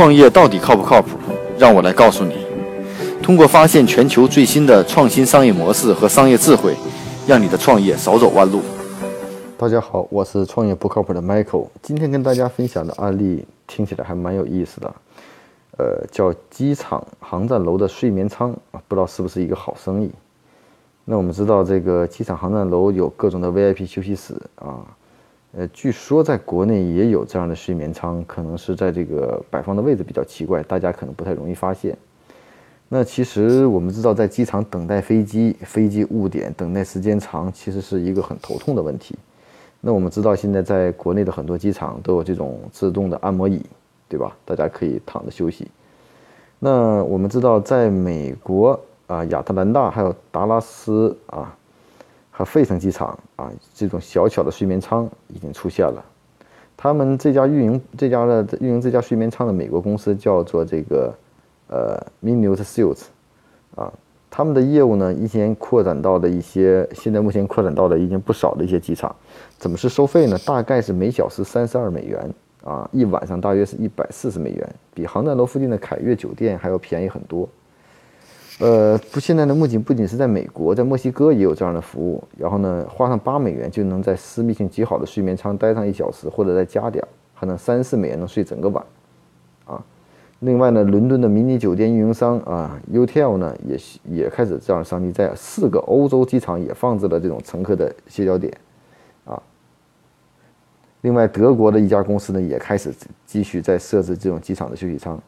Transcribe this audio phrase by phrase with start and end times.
[0.00, 1.10] 创业到底靠不靠谱？
[1.58, 2.46] 让我来告诉你。
[3.22, 6.74] 通过发现全球最新的创新商业模式和商业智慧，
[7.26, 8.62] 让你的创业少走弯路。
[9.58, 11.66] 大家好，我是创业不靠谱的 Michael。
[11.82, 14.94] 今天跟大家分享的案例听起来还蛮有意思的，
[15.76, 20.10] 呃，叫机场航站楼的睡眠舱啊，不知道是不是一个好生意。
[21.04, 24.80] 那我们知道，这个机场航站楼有各种的 VIP 休息室啊。
[25.52, 31.96] 呃，据说在国内也有这样的睡眠舱，可能是在这个摆放的位置比较奇怪，大家可能不太容易发现。
[32.88, 39.16] 那其实我们知道，在机场等待飞机、飞机误点、等待时间长，其实是一个很头痛的问题。
[39.80, 43.60] 那我们知道，现在在国内的很多机场都有这种自动的按摩椅，
[44.08, 44.36] 对吧？
[44.44, 45.66] 大家可以躺着休息。
[46.58, 51.56] 那我们知道，在美国啊，亚特兰大还有达拉斯啊。
[52.40, 56.02] 和费城机场啊，这种小巧的睡眠舱已经出现了。
[56.74, 61.14] 他们这家运营这家的运营这家睡眠舱的美国公司叫做这个
[61.68, 63.02] 呃 Minute Suits
[63.76, 63.92] 啊，
[64.30, 69.14] 他们的业务呢，一先扩展到的一些，现在目前扩展到的已经不少的一些机场。
[69.58, 70.38] 怎么是收费呢？
[70.46, 77.46] 大概是每小时三十二美元啊，一晚上大约是一百四十美元，比航站楼附近的凯悦酒店还要便宜很多。
[78.60, 82.22] 呃，不，现在呢，目前不仅是在美国，在墨西哥也有这样的服务。
[82.36, 88.84] 然后呢，花上八美元就能在私密性极好的睡眠舱待上一小时，或者再加点，还能三四美元能睡整个晚，
[89.64, 89.82] 啊。
[90.40, 98.54] 另外呢，伦敦的迷你酒店运营商啊，Utel 呢也也开始这样的商机，在四个欧洲机场也放置了这种乘客的歇脚点，
[99.24, 99.42] 啊。
[101.00, 102.92] 另外，德国的一家公司呢也开始
[103.24, 105.18] 继续在设置这种机场的休息舱。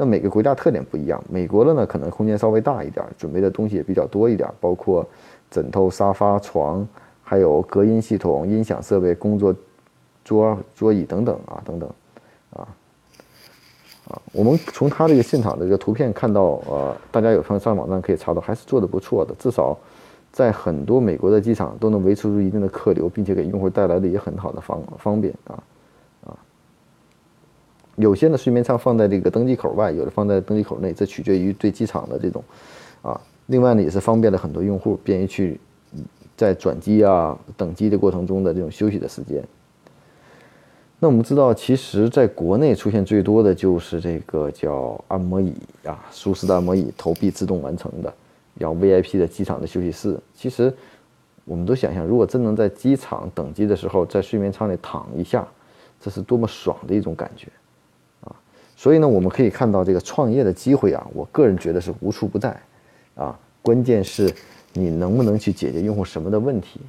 [0.00, 5.06] 那每个国家特点不一样，美国的呢可能空间稍微大一点，准备的东西也比较多一点，包括
[5.50, 6.88] 枕头、沙发、床，
[7.22, 9.54] 还有隔音系统、音响设备、工作
[10.24, 11.86] 桌、桌椅等等啊等等，
[12.54, 12.66] 啊
[14.08, 19.76] 啊，我们从它这个现场的这个图片看到，呃，大家有朋友上网站可以查到，还是做的不错的，至少
[20.32, 25.62] 在很多美国的机场都能维持住一定的客流，并且给用户带来的也很好的方方便啊。
[28.00, 32.42] 有些呢，睡眠舱放在这个登机口外，有的放在登机口内，这取决于对机场的这种，
[33.02, 35.60] 啊，另外呢，也是方便了很多用户，便于去
[36.36, 39.44] 在转机啊、等机的过程中的这种休息的时间。
[40.98, 48.12] 那我们知道，其实在国内出现最多的就是这个叫按摩椅啊，舒适的按摩椅，投币自动完成的，
[48.58, 50.18] 然后 VIP 的机场的休息室。
[50.34, 50.72] 其实
[51.46, 55.48] 我们都想象，如果真能在机场等机的时候，在睡眠舱里躺一下，
[55.98, 57.48] 这是多么爽的一种感觉。
[58.80, 62.58] 所以呢，我们可以看到这个创业的机会啊，我个人觉得是无处不在，
[63.14, 64.34] 啊，关键是
[64.72, 66.80] 你能不能去解决用户什么的问题，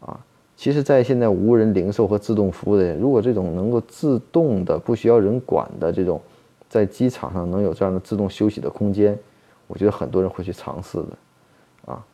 [0.00, 0.18] 啊，
[0.56, 6.18] 其实，在现在无人零售和自动服务的，如果这种能够自动的、不需要人管的这种，
[6.70, 9.14] 在机场上能有这样的自动休息的空间，
[9.66, 12.06] 我觉得很多人会去尝试的，啊，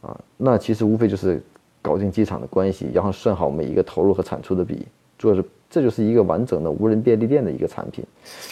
[0.00, 1.40] 啊，那其实无非就是
[1.80, 4.84] 搞定机场的关系，然后算好每一个投入和产出的比，
[5.16, 5.44] 做着。
[5.72, 8.04] 这就是一个完整的无人便利店的一个产品，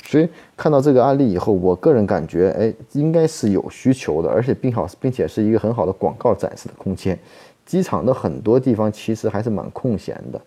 [0.06, 0.26] 所以
[0.56, 7.19] 看到这个案例以后，我个人感觉，哎，应该是有需求的，而且并好，并且是一个很好的广告展示的空间。
[7.66, 10.41] 机场的很多地方其实还是蛮空闲的，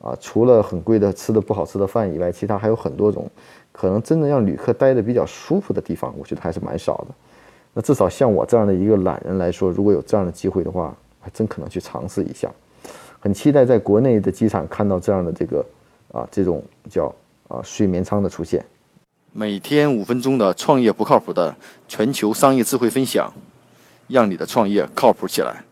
[0.00, 3.30] 啊，除了很贵的吃的不好吃的饭以外，其他还有很多种
[3.70, 7.14] 可能真的让旅客待的比较舒服的地方，我觉得还是蛮少的。
[7.72, 12.50] 那至少像我这样的一个懒人来说，如果有这样的机会的话，还真可能去尝试一下。
[13.20, 15.64] 很期待在国内的机场看到这样的这个。
[16.12, 17.14] 啊，这种叫
[17.48, 18.64] 啊睡眠舱的出现，
[19.32, 21.54] 每天五分钟的创业不靠谱的
[21.86, 23.32] 全球商业智慧分享，
[24.08, 25.64] 让你的创业靠谱起来。